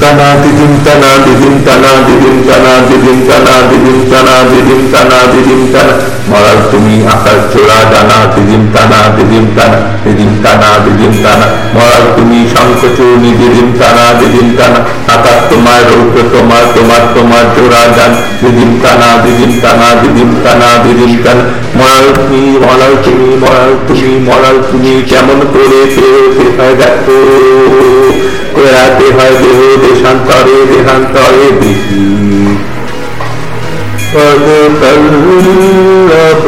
tana 0.00 0.28
didim 0.42 0.72
tana 0.84 1.10
didim 1.24 1.56
tana 1.66 1.92
didim 2.06 2.38
tana 2.48 2.72
didim 2.90 3.18
tana 3.30 3.54
তুমি 6.70 6.94
আকাশ 7.14 7.40
চোরা 7.52 7.78
ডানা 7.92 8.18
দিদিম 8.34 8.62
টানা 8.74 9.00
দিদিম 9.16 9.46
টানা 10.44 10.70
দিদিম 10.84 11.12
তুমি 12.16 12.38
শঙ্খচূর্ণী 12.52 13.30
দিদিম 13.40 13.68
টানা 13.78 14.04
আকাশ 15.14 15.38
তোমার 15.50 15.80
রৌদ্র, 15.90 16.16
তোমার 16.34 16.64
তোমার 16.74 17.02
তোমার 17.14 17.44
চোরা 17.56 17.82
ডান। 17.96 18.12
দিদিম 18.42 18.70
টানা 18.82 19.08
দিদিম 19.24 19.52
টানা 19.62 19.88
দিদিম 20.02 20.30
তুমি, 22.16 22.42
মরাল 22.62 22.92
তুমি 23.04 23.30
মরাল 23.42 23.74
তুমি 23.88 24.12
মরাল 24.28 24.56
তুমি 24.70 24.92
কেমন 25.10 25.38
করে 25.52 25.80
দেখো। 26.80 27.18
এরা 28.64 28.84
দেহায় 28.98 29.36
দেহে 29.42 29.70
দেশান্তরে 29.84 30.56
দেহান্তরে 30.70 31.46
বিধি। 31.60 32.04
পদ 34.12 34.46
পল্লভ 34.80 36.44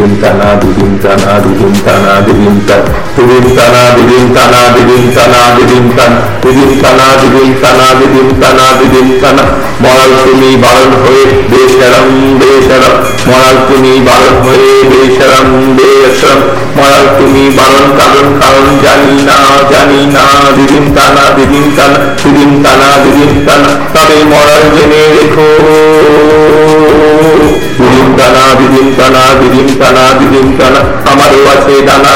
দিবিম 0.00 0.14
তানা 0.22 0.48
দিবিম 0.60 0.92
তানা 1.02 1.32
দিবিম 1.44 1.74
তানা 1.84 2.12
দিবিম 2.26 2.56
তান 2.68 2.82
দিবিম 3.16 3.46
তানা 3.56 3.82
দিবিম 3.96 4.24
তানা 4.34 4.60
দিবিম 4.74 5.04
তানা 5.16 5.40
দিবিম 5.56 5.86
তান 5.96 6.12
দিবিম 6.42 6.70
তানা 6.82 7.06
দিবিম 7.20 7.50
তানা 7.62 7.86
দিবিম 8.00 8.28
তানা 8.40 8.66
দিবিম 8.80 9.08
তানা 9.22 9.44
মরাল 9.82 10.12
তুমি 10.24 10.50
বারণ 10.62 10.92
হয়ে 11.02 11.24
বেশরম 11.50 12.08
বেশরম 12.40 12.94
মরাল 13.28 13.56
তুমি 13.68 13.92
বারণ 14.06 14.34
হয়ে 14.44 14.72
বেশরম 14.90 15.48
বেশরম 15.76 16.40
মরাল 16.76 17.04
তুমি 17.18 17.44
বারণ 17.58 17.86
কারণ 17.98 18.26
কারণ 18.40 18.66
জানি 18.82 19.14
না 19.22 19.38
জানি 19.72 20.00
না 20.06 20.24
দিদিম 20.56 20.84
তানা 20.96 21.24
দিদিম 21.36 21.66
তানা 21.76 22.02
দিদিম 22.22 22.52
তানা 22.64 22.88
দিদিম 23.04 23.32
তানা, 23.46 23.70
তবে 23.94 24.18
মরাল 24.24 24.64
জেনে 24.74 25.02
রেখো 25.14 25.89
তানা 28.30 28.46
বিদিম 28.60 28.88
তানা 28.98 29.22
বিদিম 29.40 29.68
তানা 29.80 30.04
বিদিম 30.18 30.48
তানা 30.58 30.80
আমারও 31.10 31.40
আছে 31.54 31.74
দানা 31.88 32.12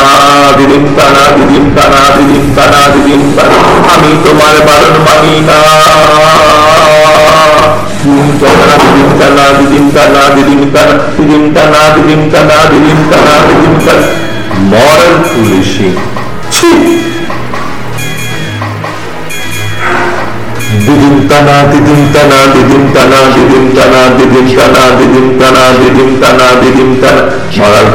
বিদিম 0.56 0.84
তানা 0.96 1.22
বিদিম 1.36 1.64
তানা 1.76 2.00
বিদিম 2.16 2.44
তানা 2.56 2.80
বিদিম 2.94 3.22
তানা 3.36 3.58
আমি 3.92 4.10
তোমার 4.24 4.56
বারণ 4.66 4.94
মানি 5.06 5.34
না 5.48 5.58
Dimtana, 8.04 8.74
dimtana, 8.94 9.44
dimtana, 9.70 10.22
dimtana, 10.36 10.94
dimtana, 11.28 11.80
dimtana, 12.06 12.58
dimtana, 12.72 13.34
dimtana, 13.62 14.06
more 14.70 15.10
foolishing. 15.28 15.96
Chee! 16.54 17.13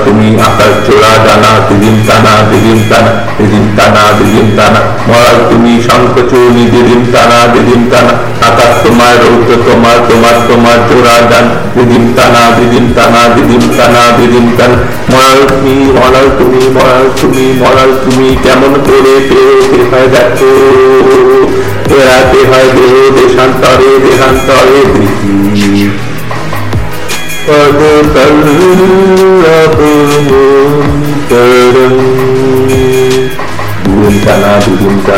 তুমি 0.04 0.28
আকাশ 0.40 0.73
চোরা 0.86 1.12
তুমি 5.50 5.73
শঙ্খ 5.82 6.16
দিদিম 6.72 7.02
টানা 7.12 7.40
দিদিম 7.54 7.82
টানা 7.92 8.14
আকাশ 8.42 8.72
তোমার 8.84 9.16
তোমার 10.10 10.36
তোমার 10.48 10.78
জোড়া 10.90 11.17
জান 11.32 11.45
দিদিম 11.76 12.06
টানা 12.16 12.44
দিদিম 12.58 12.86
টানা 12.95 13.22
দিদিম 13.36 13.64
টানা 13.78 14.04
দিদিম 14.17 14.48
টানা 14.58 14.78
মরাল 15.12 15.40
তুমি 15.50 15.73
মরাল 15.95 16.28
তুমি 16.38 16.62
মরাল 16.73 17.06
তুমি 17.22 17.45
মরাল 17.60 17.90
তুমি 18.04 18.28
কেমন 18.44 18.73
করে 18.88 19.16
পেয়ে 19.30 19.84
হয় 19.92 20.08
দেখো 20.08 20.50
বেড়াতে 21.90 22.40
হয় 22.50 22.70
देहे 22.80 23.10
देशांतरे 23.10 23.98
देहांतरे 24.00 24.82
प्रीति। 24.94 25.88
पद 27.48 27.80
कल्लभ 28.16 29.78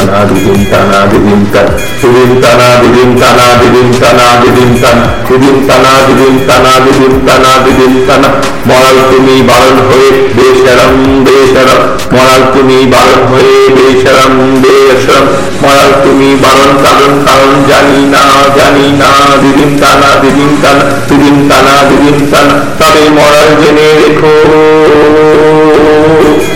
তানা 0.01 0.19
দিদিন 0.29 0.61
তানা 0.71 0.99
দিদিন 1.11 1.41
তান 1.53 1.67
দিদিন 2.01 2.31
তানা 2.41 2.67
দিদিন 2.81 3.09
তানা 3.21 3.47
দিদিন 3.61 3.89
তানা 4.01 4.27
দিদিন 4.41 4.71
তান 4.81 4.97
দিদিন 5.27 5.57
তানা 5.67 5.93
দিদিন 6.07 6.35
তানা 6.47 6.73
দিদিন 6.85 7.13
তানা 7.27 7.51
দিদিন 7.65 7.93
তানা 8.07 8.29
মরাল 8.67 8.97
তুমি 9.09 9.35
বারণ 9.49 9.77
হয়ে 9.87 10.09
বেশরম 10.37 10.95
বেশরম 11.25 11.81
মরাল 12.13 12.41
তুমি 12.53 12.77
বারণ 12.93 13.21
হয়ে 13.31 13.55
বেশরম 13.77 14.33
বেশরম 14.63 15.25
মরাল 15.63 15.91
তুমি 16.03 16.29
বারণ 16.43 16.71
কারণ 16.83 17.11
কারণ 17.27 17.51
জানি 17.69 18.01
না 18.13 18.23
জানি 18.57 18.87
না 19.01 19.11
দিদিন 19.41 19.71
তানা 19.81 20.09
দিদিন 20.21 20.51
তানা 20.63 20.87
দিদিন 21.09 21.37
তানা 21.49 21.75
দিদিন 21.89 22.17
তানা 22.31 22.55
তবে 22.79 23.03
মরাল 23.17 23.49
জেনে 23.61 23.87
রেখো 23.99 24.33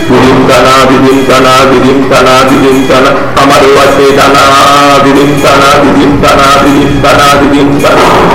দিদিন 0.08 0.38
তানা 0.48 0.74
দিদিন 0.90 1.18
তানা 1.28 1.54
দিদিন 1.70 1.98
তানা 2.10 2.34
দিদিন 2.48 2.78
তানা 2.90 3.12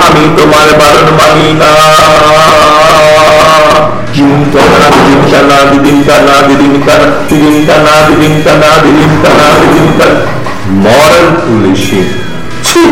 আমি 0.06 0.22
তোমার 0.36 0.68
বারণ 0.80 1.08
মানি 1.18 1.48
না 1.60 1.70
দিদিম 5.70 7.58
টানা 7.62 7.96
দিদিম 8.08 8.34
টানা 8.44 8.70
দিদিম 8.80 9.14
টানা 9.22 9.48
দিদিম 9.58 9.88
টানা 9.98 10.18
মরাল 10.74 11.26
পুলিশিং 11.42 12.04
ছি! 12.64 12.82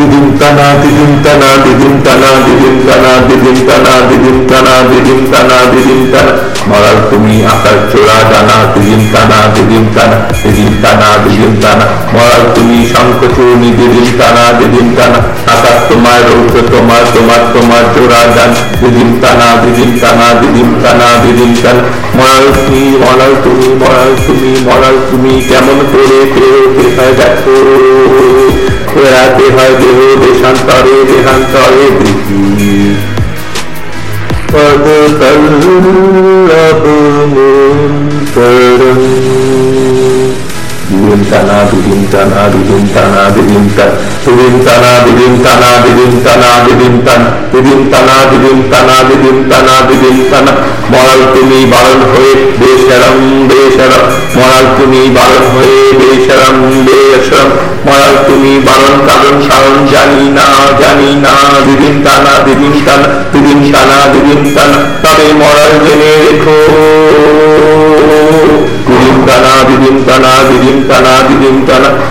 দিদিম 0.00 0.26
টানা 0.40 0.66
দিদিম 0.82 1.12
টানা 1.24 1.50
দিদিম 1.64 1.94
টানা 2.04 2.30
দিদিম 2.46 2.76
টানা 2.86 3.12
দিদিম 3.28 3.56
টানা 3.68 3.94
দিদিম 4.08 4.38
টানা 4.48 4.74
দিদিম 4.88 5.20
টানা 5.30 5.58
দিদিম 5.72 6.00
টানা 6.12 6.32
মরাল 6.68 6.98
তুমি 7.10 7.36
আকাশ 7.46 7.78
চোরা 7.90 8.18
জানা 8.30 8.56
দিদিম 8.72 9.02
টানা 9.12 9.38
দিদিম 9.54 9.84
টানা 9.94 10.18
দিদিম 10.42 10.72
টানা 10.82 11.08
দিদিম 11.24 11.52
টানা 11.62 11.86
মরাল 12.14 12.42
তুমি 12.54 12.78
শঙ্খ 12.92 13.20
চূর্ণি 13.36 13.70
দিদিম 13.78 14.08
টানা 14.18 14.44
দিদিম 14.58 14.88
টানা 14.96 15.20
আকাশ 15.54 15.78
তোমার 15.88 16.20
রৌদ্র 16.28 16.56
তোমার 16.72 17.02
তোমার 17.14 17.42
তোমার 17.54 17.84
জোড়া 17.94 18.22
জান 18.34 18.50
দিদিম 18.80 19.10
টানা 19.22 19.48
দিদিম 19.62 19.90
টানা 20.00 20.26
দিদিম 20.40 20.70
টানা 20.82 21.08
দিদিম 21.22 21.52
টানা 21.62 21.82
মরাল 22.16 22.46
তুমি 22.56 22.84
মরাল 23.02 23.32
তুমি 23.44 23.68
মরাল 23.82 24.10
তুমি 24.26 24.52
মরাল 24.66 24.96
তুমি 25.08 25.32
কেমন 25.48 25.78
করে 25.90 26.18
পেয়ে 26.32 26.88
হয় 26.96 27.12
দেখো 27.18 28.69
এরাতে 28.96 29.46
হয় 29.50 29.74
দেহ 29.80 29.98
দেশান্তরে 30.22 30.96
দেহান্তরে 31.08 31.84
প্রীতি 31.98 32.40
পদ 34.52 34.84
পল্লব 35.20 36.84
বিলিন্তানা 40.90 41.58
বিলিন্তানা 41.70 42.40
বিলিন্তানা 42.52 43.22
বিলিন্তানা 43.34 44.09
দিদিম 44.22 44.54
টানা 44.66 44.92
দিদিম 45.04 45.34
টানা 45.44 45.70
দিদিম 45.84 46.12
টানা 46.24 46.50
দিদিম 46.66 46.94
টান 47.06 47.22
দিদিম 47.52 47.80
টানা 47.90 48.16
দিদিম 48.30 48.58
টানা 48.70 48.96
দিদিম 49.08 49.38
টানা 49.50 49.74
দিদিম 49.88 50.18
টানা 50.30 50.52
মরাল 50.92 51.20
তুমি 51.34 51.60
বারণ 51.72 52.00
হয়ে 52.10 52.32
বেশরম 52.60 53.18
বেশরম 53.50 54.04
মরাল 54.36 54.66
তুমি 54.76 55.02
বারণ 55.16 55.44
হয়ে 55.54 55.78
বেশরম 56.00 56.56
বেশরম 56.86 57.48
মরাল 57.86 58.14
তুমি 58.28 58.52
বারণ 58.66 58.94
কারণ 59.08 59.36
কারণ 59.48 59.76
জানি 59.92 60.24
না 60.30 60.46
জানি 60.80 61.10
না 61.24 61.34
দিদিম 61.66 61.96
টানা 62.04 62.32
দিদিম 62.46 62.74
টানা 62.86 63.08
দিদিম 63.32 63.60
টানা 63.72 63.98
দিদিম 64.12 64.42
টানা 64.54 64.78
তবে 65.02 65.28
মরাল 65.40 65.72
জেনে 65.84 66.12
রেখো 66.22 66.58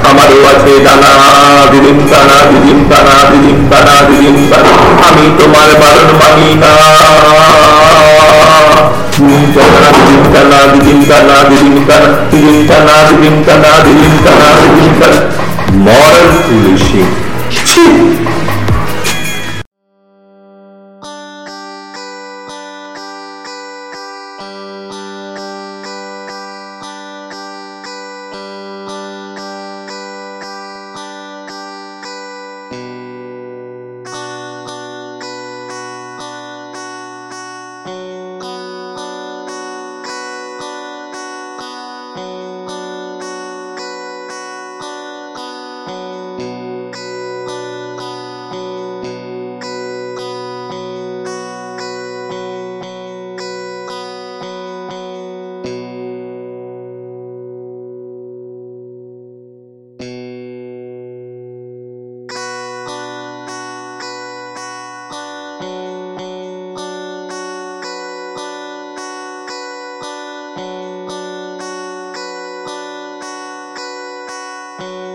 আমারও 0.09 0.39
আছে 0.51 0.73
আমি 5.07 5.25
তোমার 5.39 5.69
বারণ 5.81 6.09
মানি 6.19 6.47
না 6.61 6.71
টানা 11.09 12.91
দিদিম 13.83 14.13
Bye. 74.79 75.08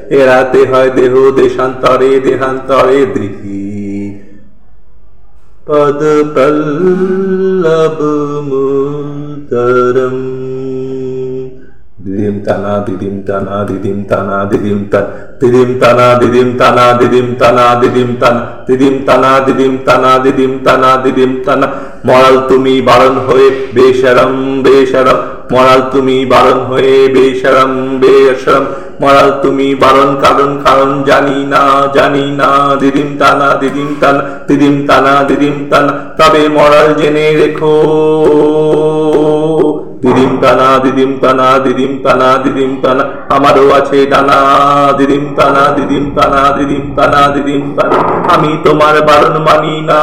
এরাতে 0.10 0.62
হয় 0.66 0.90
দেহ 0.90 1.14
দেশান্তরে, 1.36 2.12
দেহান্তরে 2.20 3.00
দেখি 3.06 3.64
পদ 5.68 6.02
দিদিম 12.06 12.36
টানা 12.46 12.74
দিদিম 12.86 13.16
টানা 13.28 13.56
দিদিম 13.66 14.00
টানা 14.10 14.38
দিদিম 14.46 14.82
টান 14.92 15.06
দিদিম 15.40 15.70
টানা 15.80 16.08
দিদিম 16.20 16.50
দিদিম 16.60 17.28
দিদিম 18.68 18.96
দিদিম 19.46 19.74
দিদিম 20.26 20.54
দিদিম 20.58 20.58
দিদিম 21.04 21.32
মরাল 22.06 22.38
তুমি 22.50 22.82
বারণ 22.82 23.16
হয়ে 23.28 23.48
বেশারাম 23.74 24.62
বেশারাম। 24.64 25.20
মরাল 25.52 25.82
তুমি 25.92 26.26
বারণ 26.26 26.60
হয়ে 26.60 26.96
বেশারাম 27.14 28.00
বেশারাম। 28.00 28.66
মরাল 29.02 29.30
তুমি 29.42 29.68
বারণ 29.76 30.10
কারণ 30.22 30.52
কারণ 30.64 30.90
জানি 31.04 31.38
না 31.46 31.64
জানি 31.94 32.26
না 32.32 32.50
দিদিম 32.80 33.10
তানা 33.20 33.50
দিদিম 33.62 33.90
তানা 34.02 34.24
দিদিম 34.48 34.76
তানা 34.88 35.14
দিদিম 35.30 35.56
তানা 35.70 35.94
তবে 36.18 36.44
মরাল 36.50 36.88
জেনে 36.94 37.28
রেখো 37.40 37.74
দিদিম 40.04 40.32
তানা 40.42 40.68
দিদিম 40.84 41.12
তানা 41.22 41.48
দিদিম 41.66 41.94
তানা 42.04 42.30
দিদিম 42.44 42.72
তানা 42.82 43.04
আমারও 43.30 43.66
আছে 43.72 44.00
ডানা 44.06 44.40
দিদিম 44.98 45.26
তানা 45.38 45.64
দিদিম 45.78 46.06
তানা 46.16 46.42
দিদিম 46.58 46.86
তানা 46.98 47.22
দিদিম 47.36 47.64
তানা 47.78 47.98
আমি 48.34 48.52
তোমার 48.66 48.96
বারণ 49.08 49.36
মানি 49.40 49.76
না 49.90 50.00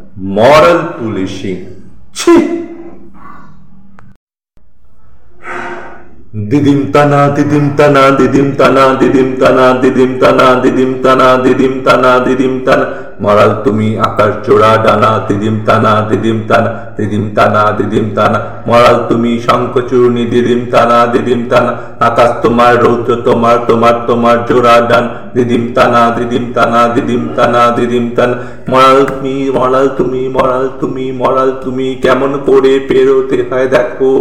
দিদিম 6.41 6.81
তানা 6.93 7.21
দিদিম 7.35 7.65
তানা 7.77 8.03
দিদিম 8.11 8.49
তানা 8.57 8.85
দিদিম 8.97 9.27
তানা 9.37 9.37
মরাল 9.37 9.37
পুলিশিং 9.37 9.37
ছি 9.37 9.41
দিদিম 9.41 9.41
তানা 9.41 9.67
দিদিম 9.77 10.15
তানা 10.19 10.43
দিদিম 10.53 10.89
তানা 11.01 11.27
দিদিম 11.41 11.73
তানা 11.83 12.11
দিদিম 12.25 12.53
তানা 12.65 12.85
মরাল 13.21 13.51
তুমি 13.63 13.87
আকাশ 13.99 14.31
চোরা 14.45 14.71
ডানা, 14.85 15.11
দিদিম 15.27 15.55
তানা 15.65 15.91
দিদিম 16.09 16.39
তানা 16.47 16.71
দিদিম 16.97 17.25
তানা 17.35 17.61
দিদিম 17.77 18.07
তানা। 18.15 18.39
মরাল 18.67 18.97
তুমি 19.09 19.31
শঙ্খ, 19.39 19.73
চূর্ণি, 19.89 20.23
দিদিম 20.25 20.61
তানা 20.71 20.97
দিদিম 21.05 21.41
তানা। 21.49 21.71
আকাশ 21.99 22.31
তোমার, 22.41 22.73
রৌদ্র 22.83 23.11
তোমার 23.25 23.57
তোমার 23.67 23.95
তোমার 24.07 24.37
জোড়া, 24.45 24.75
ডান। 24.89 25.05
দিদিম 25.33 25.63
তানা 25.75 26.01
দিদিম 26.17 26.45
তানা 26.55 26.81
দিদিম 26.87 27.23
তানা 27.35 27.61
দিদিম 27.77 28.05
তানা। 28.15 28.35
মরাল 28.69 28.99
তুমি 29.05 29.35
মরাল 29.49 29.87
তুমি 29.97 30.21
মরাল 30.27 30.65
তুমি 30.79 31.05
মরাল 31.11 31.51
তুমি, 31.63 31.87
কেমন 32.01 32.31
করে 32.45 32.73
পেরোতে 32.87 33.37
হয় 33.49 33.67
দেখো। 33.67 34.11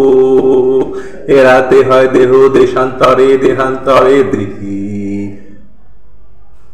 এরাতে 1.27 1.79
হয় 1.89 2.09
দেহ 2.09 2.31
দেশান্তরে, 2.49 3.29
দেহান্তরে 3.39 4.17
দেখি 4.35 4.70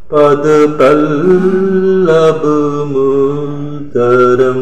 قد 0.07 0.45
قلب 0.79 2.43
ملترم 2.87 4.61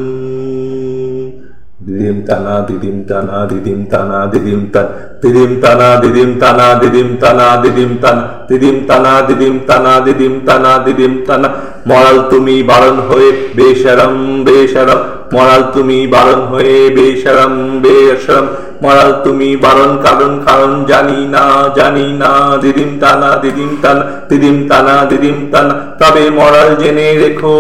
দিদিম 1.87 2.19
তানা 2.29 2.55
দিদিম 2.69 2.97
তানা 3.09 3.39
দিদিম 3.51 3.81
তানা 3.93 4.19
দিদিম 4.33 4.63
তান 4.75 4.87
দিদিম 5.23 5.53
তানা 5.63 5.89
দিদিম 6.03 6.31
তানা 6.41 6.67
দিদিম 6.81 7.09
তানা 7.23 7.47
দিদিম 7.63 7.93
তান 8.03 8.19
দিদিম 8.49 8.77
তানা 8.89 9.13
দিদিম 9.29 9.55
তানা 9.69 9.93
দিদিম 10.07 10.35
তানা 10.47 10.73
দিদিম 10.85 11.15
তানা 11.27 11.49
মরাল 11.87 12.19
তুমি 12.31 12.57
বারণ 12.63 12.97
হয়ে 13.09 13.31
বেশারাম 13.57 14.15
বেশারাম 14.47 15.01
মরাল 15.35 15.63
তুমি 15.75 15.99
বারণ 16.07 16.41
হয়ে 16.53 16.79
বেশারাম 16.97 17.55
বেশারাম 17.83 18.47
মরাল 18.83 19.11
তুমি 19.25 19.49
বারণ 19.57 19.93
কারণ 20.03 20.33
কারণ 20.47 20.73
জানি 20.85 21.21
না 21.27 21.45
জানি 21.77 22.07
না 22.13 22.31
দিদিম 22.63 22.91
তানা 23.01 23.31
দিদিম 23.43 23.71
তানা 23.83 24.05
দিদিম 24.29 24.57
তানা 24.69 24.95
দিদিম 25.11 25.39
তানা 25.53 25.75
তবে 26.01 26.25
মরাল 26.31 26.71
জেনে 26.75 27.09
রেখো 27.17 27.57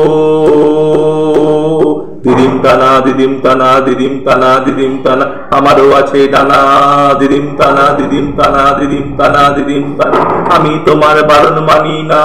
দিদিম 2.24 2.54
তানা 2.64 2.90
দিদিম 3.04 3.32
তানা 3.44 3.68
দিদিম 3.86 4.14
তানা 4.26 4.50
দিদিম 4.64 4.92
তানা 5.04 5.24
আমারও 5.50 5.86
আছে 5.94 6.20
ডানা 6.28 6.60
দিদিম 7.20 7.46
তানা 7.58 7.84
দিদিম 7.98 8.26
তানা 8.36 8.62
দিদিম 8.78 9.06
তানা 9.18 9.42
দিদিম 9.56 9.84
তানা 9.98 10.20
আমি 10.54 10.72
তোমার 10.86 11.16
বারণ 11.28 11.56
মানি 11.68 11.96
না 12.10 12.22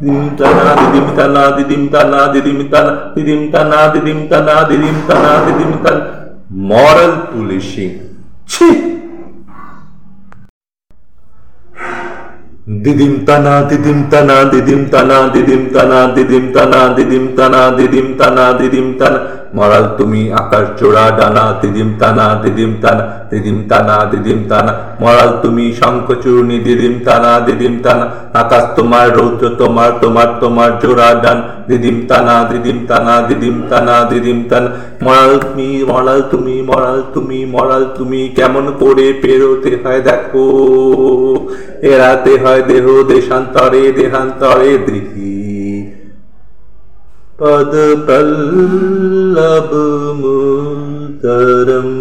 দিদিম 0.00 0.26
তানা 0.38 0.64
দিদিম 0.80 1.06
তানা 1.16 1.42
দিদিম 1.56 1.82
তানা 1.92 2.20
দিদিম 2.32 2.60
তানা 2.72 2.92
দিদিম 3.14 3.40
তানা 3.52 3.80
দিদিম 3.92 4.20
তানা 4.30 4.54
দিদিম 4.70 4.96
তানা 5.08 5.32
দিদিম 5.46 5.72
তানা 5.84 6.19
মরাল 6.50 7.12
পুলিশিং 7.30 7.90
ছি 8.48 8.68
দিদিম 12.76 13.14
তানা 13.26 13.54
দিদিম 13.68 13.98
তানা 14.10 14.36
দিদিম 14.52 14.82
তানা 14.92 15.18
দিদিম 15.34 15.62
তানা 15.74 15.98
দিদিম 16.14 16.44
তানা 16.54 16.80
দিদিম 16.96 17.24
তানা 17.36 17.62
দিদিম 17.76 18.06
তানা 18.18 18.44
দিদিম 18.58 18.88
তানা 18.98 19.18
মরাল 19.54 19.86
তুমি 19.98 20.32
আকাশ 20.32 20.66
চোরা 20.80 21.04
ডানা, 21.10 21.44
দিদিম 21.60 21.90
টানা 21.98 22.26
দিদিম 22.42 22.72
টানা 22.82 23.04
দিদিম 23.30 23.58
টানা 23.68 23.96
দিদিম 24.10 24.40
টানা। 24.48 24.72
মরাল 25.00 25.30
তুমি 25.42 25.64
শঙ্খ 25.72 26.06
চূর্ণি, 26.22 26.56
দিদিম 26.58 26.94
টানা 27.04 27.32
দিদিম 27.40 27.74
টানা। 27.82 28.06
আকাশ 28.34 28.64
তোমার, 28.76 29.06
রৌদ্র 29.16 29.44
তোমার 29.58 29.90
তোমার 30.00 30.28
তোমার 30.40 30.70
জোড়া, 30.82 31.08
ডান। 31.22 31.38
দিদিম 31.68 31.98
টানা 32.08 32.36
দিদিম 32.50 32.78
টানা 32.88 33.14
দিদিম 33.28 33.56
টানা 33.70 33.96
দিদিম 34.10 34.38
টানা। 34.50 34.70
মরাল 35.04 35.32
তুমি 35.38 35.68
মরাল 35.84 36.20
তুমি 36.30 36.56
মরাল 36.62 37.00
তুমি 37.14 37.38
মরাল 37.46 37.84
তুমি, 37.96 38.20
কেমন 38.36 38.64
করে 38.80 39.06
পেরোতে 39.22 39.72
হয় 39.84 40.00
দেখো। 40.00 40.46
এড়াতে 41.82 42.32
হয় 42.44 42.62
দেহ 42.62 42.84
দেশান্তরে, 43.08 43.82
দেহান্তরে 43.92 44.72
দেখি 44.86 45.19
पद 47.40 47.74
पल्लब 48.06 49.70
पदपल्लभमुदरम् 51.22 51.94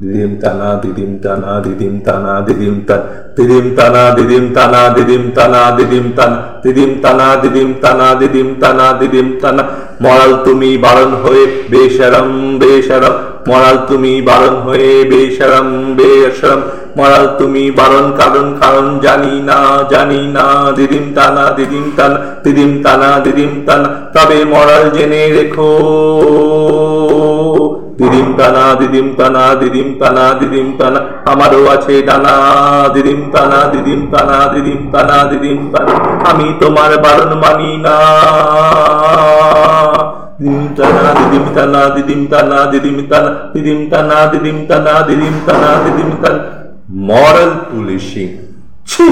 दिदिम 0.00 0.34
तना 0.40 0.72
दिदिम 0.82 1.12
तना 1.18 1.52
दिदिम 1.64 1.94
तना 2.06 2.34
दिदिम 2.46 2.76
तन 2.88 3.06
दिदिम 3.38 3.70
तना 3.76 4.02
दिदिम 4.16 4.50
तना 4.56 4.82
दिदिम 4.96 5.24
तना 5.30 5.62
दिदिम 5.78 6.10
तन 6.18 6.34
दिदिम 6.64 6.92
तना 7.02 7.28
दिदिम 7.42 7.72
तना 7.84 8.12
दिदिम 8.20 8.54
तना 8.62 8.90
दिदिम 9.00 9.30
तना 9.42 9.64
মরাল 10.02 10.32
तुमी 10.44 10.70
বারণ 10.78 11.12
होए 11.22 11.42
बेशरम 11.70 12.30
बेशरम 12.60 13.16
মরাল 13.48 13.76
তুমি 13.88 14.22
বারণ 14.22 14.54
হয়ে 14.66 15.04
বেশরম 15.04 15.68
বেশরম। 15.94 16.60
মরাল 16.96 17.26
তুমি 17.38 17.70
বারণ 17.70 18.12
কারণ 18.18 18.46
কারণ 18.60 18.86
জানি 18.98 19.34
না 19.40 19.58
জানি 19.90 20.22
না। 20.26 20.72
দিদিম 20.76 21.12
তানা 21.14 21.44
দিদিম 21.56 21.86
তানা 21.96 22.18
দিদিম 22.44 22.72
তানা 22.84 23.20
দিদিম 23.24 23.52
তানা। 23.66 23.88
তবে 24.14 24.38
মরাল 24.44 24.84
জেনে 24.90 25.22
রেখো। 25.30 25.70
দিদিম 27.98 28.28
টানা 28.38 28.74
দিদিম 28.74 29.14
টানা 29.18 29.54
দিদিম 29.54 29.88
টানা 30.00 30.24
দিদিম 30.40 30.68
টানা 30.78 31.00
আমারও 31.24 31.62
আছে 31.68 32.02
ডানা। 32.02 32.34
দিদিম 32.94 33.20
টানা 33.32 33.58
দিদিম 33.72 34.00
টানা 34.12 34.38
দিদিম 34.54 34.80
টানা 34.92 35.16
দিদিম 35.30 35.60
টানা 35.72 35.94
আমি 36.30 36.46
তোমার 36.60 36.92
বারণ 37.04 37.30
মানি 37.42 37.70
না। 37.84 37.96
দিদিম 40.36 40.66
টানা 40.76 41.10
দিদিম 41.14 41.46
টানা 41.54 41.80
দিদিম 41.94 42.22
টানা 42.30 42.58
দিদিম 42.72 42.98
টানা 43.10 43.30
দিদিম 43.52 43.80
টানা 43.90 44.18
দিদিম 44.32 44.58
টানা 44.66 44.94
দিদিম 45.06 45.36
টানা 45.46 45.70
দিদিম 45.84 46.10
টানা 46.22 46.42
মরাল 47.02 47.52
পুলিশিং 47.68 48.28
ছি 48.86 49.06